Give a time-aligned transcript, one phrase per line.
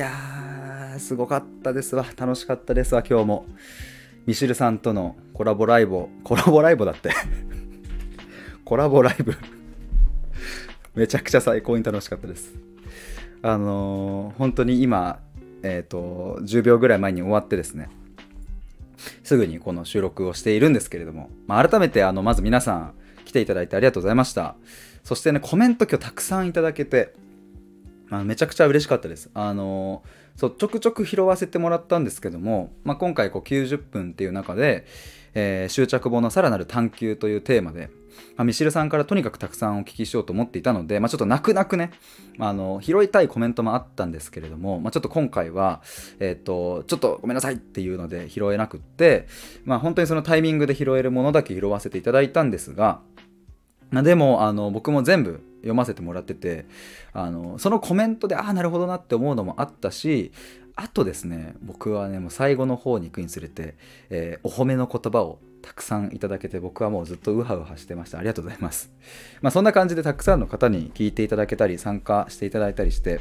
[0.00, 2.06] やー、すごかったですわ。
[2.16, 3.46] 楽しかったですわ、今日も。
[4.26, 7.10] ミシルさんとのコラボライブコラボライブだって
[8.64, 9.34] コラボライブ
[10.94, 12.54] めちゃくちゃ最高に楽しかったです。
[13.42, 15.20] あのー、本当に今、
[15.62, 17.88] えっ、ー、と、10秒ぐらい前に終わってですね、
[19.22, 22.94] すぐにこの収録をしているんですけれども、まあ、改めてあのまず皆さん
[23.24, 24.56] 来ていただいてありがとうございました。
[25.04, 27.14] そしてね、コメント今日たくさんいただけて、
[28.10, 29.30] あ、めちゃくちゃ嬉しかったです。
[29.34, 30.02] あの
[30.36, 34.86] そうちょくちょく拾わせてもらったんですけども、まあ、今回こう90分っていう中で、
[35.34, 37.90] えー、執着本のさらなる探求というテーマで、
[38.36, 41.90] まあ、ミシルさんからとにかくたくさんお聞きしようと思っていたので、まあ、ちょっと泣く泣くね、
[42.38, 45.82] あ、あの拾いたいコメントもあったんですけれども、まあ、ちょっと今回は、
[46.20, 49.26] えっ、ー、とちょっとごめんなさいっていうので拾えなくって、
[49.64, 53.00] まあ、本当にそのタイミングで拾えるものだけ拾わせていただいたんですが、
[53.90, 56.66] まあ、でもあの僕も全部読ませてもらってて
[57.12, 60.32] あのそのコメントでああなるほどなって思うのもあったし
[60.76, 63.74] あとですね僕はねもう最後の方に行くにつれて、
[64.08, 68.18] えー、お褒めの言葉をたくさんいただけて僕はもうずっとウハウハしてました。
[68.18, 68.90] ありがとうございます。
[69.42, 73.20] まあそんな感じでたくさんの方に聞いていただけたり参加していただいたりして、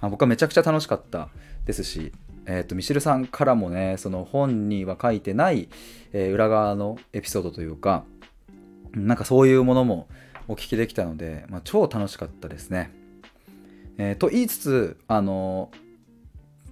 [0.00, 1.30] まあ、僕はめちゃくちゃ楽しかった
[1.66, 2.12] ですし
[2.46, 5.68] えーと、ミシルさんからもねその本には書いてない、
[6.12, 8.04] えー、裏側のエピソードというか
[8.92, 10.08] なんかそういうものも
[10.50, 12.90] お聞きできたので、まあ、超楽しかったですね。
[13.98, 15.70] えー、と言いつつ、あの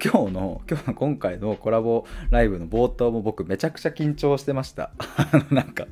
[0.01, 4.91] ー、今日の、今日の今回のコラボライブの冒頭も僕めちゃくちゃ緊張してました。
[5.53, 5.87] なんか、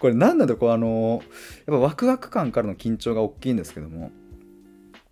[0.00, 1.24] これ何なんだこうあのー、やっ
[1.66, 4.10] ぱワクワク感からの緊張が大きいんですけども、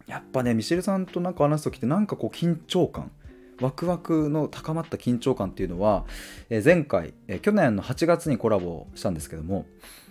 [0.08, 3.12] やっぱね、ミシェルさんとなんか話す時ってなんかこう緊張感、
[3.60, 6.06] ワクワクの高まった緊張感っていうのは、
[6.48, 9.66] え、前回、え、去年の8月にコラボしたんですけども、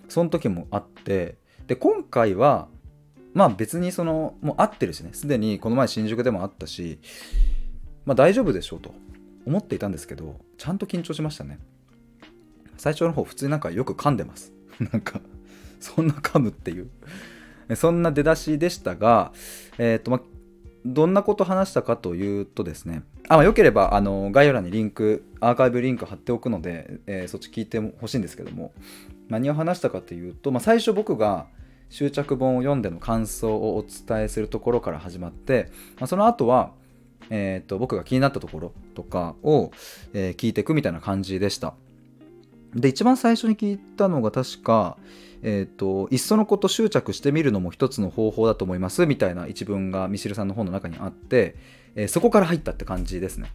[0.07, 1.35] その時もあって、
[1.69, 2.67] で今回は
[3.35, 5.11] まあ別にそのもう合ってるしね。
[5.13, 6.97] すでにこの前新宿でもあったし
[8.05, 8.91] まあ大丈夫でしょうと
[9.45, 11.59] 思っていたんですけどちゃんと緊張しましたね。
[12.77, 14.51] 最初の方普通になんかよく噛んでます。
[14.91, 15.21] なんか
[15.79, 16.89] そんな噛むっていう。
[17.75, 19.31] そんな出だしでしたが
[19.77, 20.21] えっ、ー、とまあ
[20.87, 28.71] どんなこと話したかというとですね、あまあ、よければあの概要欄にリンク、アーカイブリンク貼っておくので、えー、そっち聞いてほしいんですけども、
[29.27, 31.47] 何を話したかというと、まあ、最初僕が
[31.89, 36.71] 執着本を読んでの感想をお伝えするところから始まって、まあ、その後は、
[37.29, 39.71] えーと、僕が気になったところとかを、
[40.13, 41.73] えー、聞いていくみたいな感じでした。
[42.75, 44.97] で一番最初に聞いたのが確か、
[45.41, 51.55] えーと、いっそのこと執着してみるのも一つの方法だと思いますみたいな一文がミシルさんの本の中にあって、
[51.95, 53.51] えー、そこから入ったって感じですね。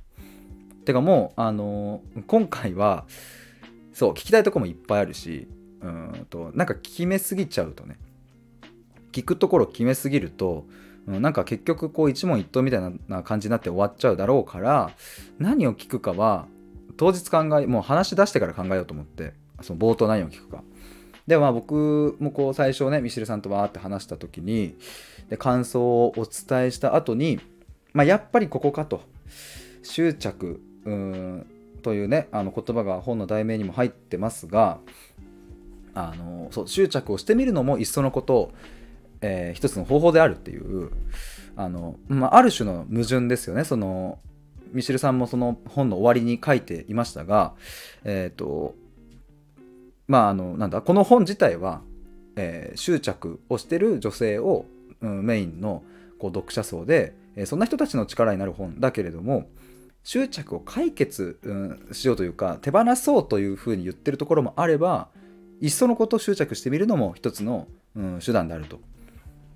[0.84, 3.06] てかもう、あのー、今回は
[3.93, 5.47] そう聞きたいとこもいっぱいあるし
[5.81, 7.97] うんとなんか決めすぎちゃうとね
[9.15, 10.67] 聞くところ決めすぎると、
[11.07, 14.91] うん、なんか結局こう一問一答みたいな感じになって終わっちゃうだろうから
[15.39, 16.47] 何を聞くかは
[16.97, 19.33] 当日考えもう話し出してから考えようと思って
[19.63, 20.63] その冒頭何を聞くか。
[21.27, 24.77] でまあ僕もこう最初ねミシルさんとわーって話した時に
[25.31, 27.41] で感想をお伝えした後に
[27.95, 29.01] まあやっぱりここかと。
[29.85, 31.47] 執着うん
[31.83, 34.79] というねあの言葉が本の題名にも入ってますが
[35.95, 38.53] あのそう執着をしてみるのもいっそのこと
[39.27, 40.91] えー、一つの方法であるっていう
[41.57, 43.65] あの、まあ、ある種の矛盾ですよね。
[43.65, 44.19] その
[44.73, 47.55] ミシルさんもその本の終わりに書いていましたが
[48.05, 48.75] えっ、ー、と
[50.09, 51.81] まああのなんだこの本自体は、
[52.37, 54.67] えー、執着をしてる女性を、
[55.01, 55.83] うん、メインの
[56.19, 59.49] こう読者層で、え、そんな人たちの力になる本だけれども
[60.03, 65.09] 執着を解決、うん、しようというか手放そうというふうに言ってるところもあれば
[65.61, 68.81] いっそのことを執着してみるのも一つの、うん、手段であると。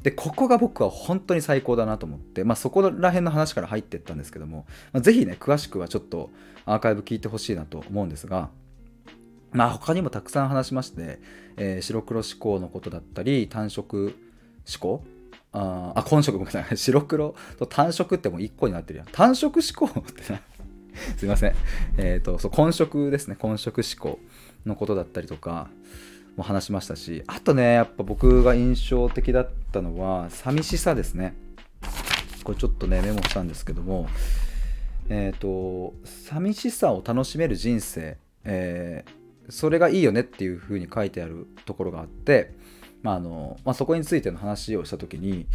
[0.03, 6.31] でここが僕は本当に最高だなと思って、まあ、そこら辺の話から入っていったんですけども、まあ、ぜひね詳しくはちょっと
[6.67, 8.51] アーカイブ聞いてほしいなと思うんですが、
[9.53, 11.19] まあ、他にもたくさん話しまして、
[11.57, 14.15] えー、白黒思考のことだったり単色
[14.67, 15.05] 思考
[15.53, 16.77] ああ混色ごめんなさい。
[16.77, 19.09] 白黒と単色ってもう1個になってるやん。
[19.11, 20.41] 単色思考ってな
[21.17, 21.55] すいません。
[21.97, 23.37] えっ、ー、とそう混色ですね。
[23.37, 24.21] 混色思考
[24.67, 25.71] のことだったりとか
[26.39, 31.35] も話しましたしあとねやっぱ僕が印象的だったのは寂しさですね。
[32.45, 34.09] これちょっとねメモしたんですけども
[35.11, 42.55] えっ、ー、と寂しさを楽しめる人生、えー、それがいいよねっていうふうに書いてあるところがあって、
[43.03, 45.47] まああのまあ、そこについての話をした時に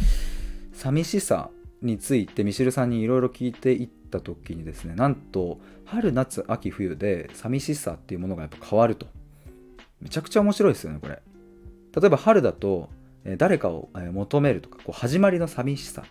[0.72, 1.50] 寂しさ
[1.82, 9.06] についてミシルさんにいろいろ聞いていった時にですねなんと春夏秋冬で寂しさっていうものがやっぱ変わると。
[10.00, 11.20] めちゃくちゃ面白いですよねこれ。
[12.00, 12.90] 例えば春だと
[13.38, 16.04] 誰かを求めるとかこう始まりの寂しさ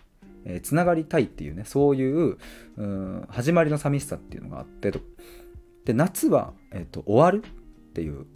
[0.44, 2.38] えー、つながりたいっていうねそういう
[2.76, 5.00] う始まりの寂しさっていうのがあってと。
[5.84, 8.26] で夏は、えーと、終わるっていう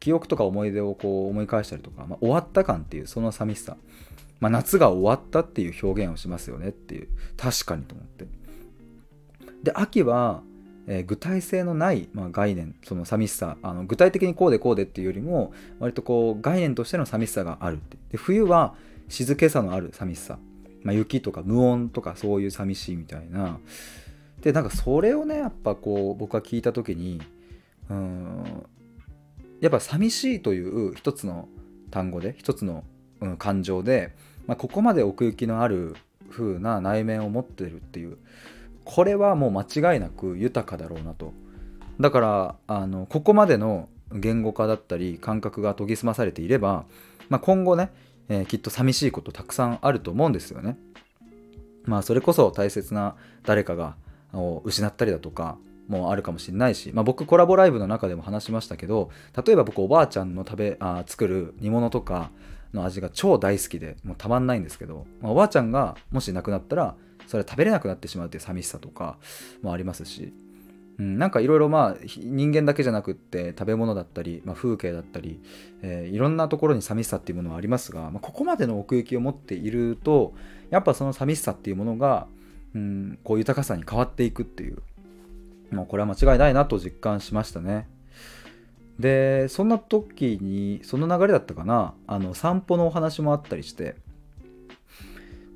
[0.00, 3.76] 記憶とか思い出をこう思い返したりとか、まあ、終わった感っていうその寂しさ、
[4.40, 7.08] まあ、夏が終わったっていう表現をしますよねっていう。
[7.36, 8.26] 確かにと思って。
[9.62, 10.42] で秋は、
[10.92, 17.96] えー、具体性のない、まあ、概念その寂しさあの具体的にこうでこうでっていうよりも割とこう概念としての寂しさがあるって。
[18.10, 18.74] で冬は
[19.08, 20.38] 静けさのある寂しさ、
[20.82, 23.60] まあ、雪とか無音とかそういう寂しいみたいな。
[24.42, 27.22] でなんかそれをねやっぱこう僕は聞いた時に
[27.88, 28.66] うん
[29.60, 31.48] やっぱ寂しいという一つの
[31.92, 32.82] 単語で一つの、
[33.20, 34.12] うん、感情で、
[34.46, 35.94] まあ、ここまで奥行きのある
[36.30, 38.18] 風な内面を持ってるっていう
[38.84, 41.32] これはもう間違いなく豊かだろうなと。
[42.00, 46.84] だからあのここまでの言語化だったり感覚が研ぎ澄まされていれば、
[47.28, 47.92] まあ、今後ね、
[48.28, 50.76] えー、きっと寂しいことたくさんあると思うんですよね。
[51.84, 53.96] まあそれこそ大切な誰かが
[54.32, 59.10] を失ったりだとかもあるかもしれないし、まあ、僕コラボライブの中でも話しましたけど
[59.44, 62.30] 例えば僕おばあちゃんの食べあ作る煮物とか
[62.72, 66.94] の味が超大好きでもうたまんないんですけど、まあ、おばあちゃんがもし亡くなったら
[67.26, 69.18] それは食べれなくなってしまうっていう寂しさとか
[69.62, 70.32] もありますし、
[70.98, 75.40] うん、なんかいろいろまあ人間だけじゃなくって食べ物だったり、まあ、風景だったり、
[75.82, 80.34] えー、いろんなところに寂しさっていうものはありますが、まあ、ここまでの奥行きを持っていると
[80.70, 82.26] やっぱその寂しさっていうものが
[82.74, 84.78] うん、こう豊かさに変わっていくっていう
[85.72, 87.88] もうこれは間違いないなと実感しましたね。
[88.98, 93.96] でそんな時にその流れだったかなあの散歩のお話もあったりして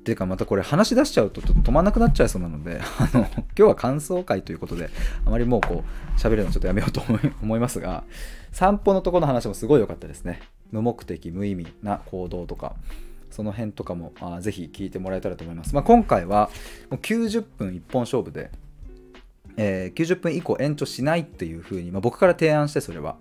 [0.05, 4.91] っていうかまたこれ話し出しちゃうとちょっと止まんなくなっちゃいそうなので あの今日は感想会ということで
[5.25, 7.01] あまりもうこう喋るのちょっとやめようと
[7.41, 8.03] 思いますが
[8.51, 10.41] 散歩のとこの話もすごい良かったですね
[10.71, 12.75] 無目的無意味な行動とか
[13.31, 15.73] その辺とかもあぜひ聞いてもらえたらと思います。
[15.73, 16.51] まあ、今回は
[16.91, 18.51] もう90分一本勝負で、
[19.57, 23.17] えー、90分以降延長しないっていう風に、まあ、僕から提案してそれは、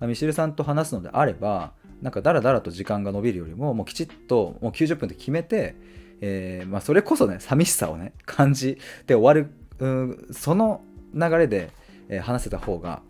[0.00, 1.72] まあ、ミシルさんと話すのであれば
[2.02, 5.76] なんかだらだらと時間が延びるよりももうきちっともう90分で決めて、
[6.26, 10.80] えー、まあ、それこそね寂しさをね感じて終わる、うん、その
[11.12, 11.70] 流れで、
[12.08, 13.02] えー、話せた方が、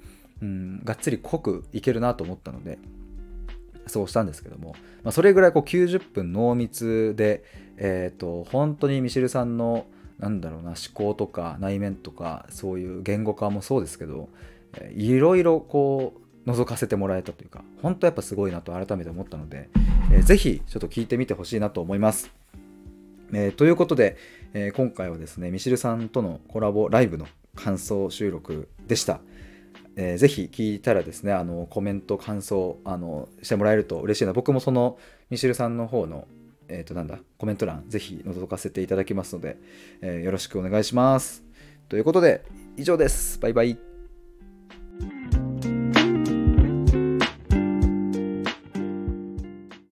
[0.43, 2.77] うん、がっつり濃くいけるなと思ったので、
[3.87, 4.75] そうしたんですけども、
[5.05, 7.45] まあ、それぐらいこう90分濃密で、
[7.77, 9.87] えーと、本当にミシルさんの
[10.19, 14.29] なんだろうな思考とか内面とかそういう言語化もそうですけど、
[14.77, 16.15] えー、いろいろこ
[16.45, 19.71] う覗かせてもらえたというか本当やっぱすごいなと改めて思ったので、
[20.13, 22.44] えー、ぜひちょっと聞いてみてほしいなと思います。
[23.35, 24.17] えー、ということで、
[24.53, 29.21] えー、今回はですねミシルさんとのコラボライブの感想収録でした。
[29.97, 34.33] えー、ぜひ聞いたらですね、あのコメント、感想あのしてもらえると嬉しいな。
[34.33, 34.99] 僕もその
[35.31, 36.27] ミシルさんの方の、
[36.69, 39.57] えっ、となんだ、コメント欄、ぜひ覗かせていただきますので、
[40.03, 41.45] え、よろしくお願いします。
[41.89, 42.45] ということで、
[42.77, 43.39] 以上です。
[43.39, 43.94] バイバイ。